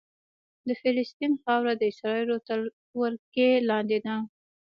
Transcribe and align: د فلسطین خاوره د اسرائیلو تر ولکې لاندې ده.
د 0.67 0.69
فلسطین 0.81 1.33
خاوره 1.43 1.73
د 1.77 1.83
اسرائیلو 1.91 2.37
تر 2.47 2.59
ولکې 2.99 3.49
لاندې 3.69 3.97
ده. 4.05 4.15